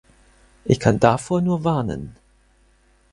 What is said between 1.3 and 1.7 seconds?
nur